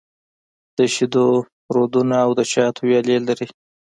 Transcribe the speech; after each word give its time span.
د 0.77 0.79
شېدو 0.93 1.25
رودونه 1.75 2.15
او 2.25 2.29
د 2.39 2.41
شاتو 2.51 2.81
ويالې 2.87 3.17
لري. 3.27 3.47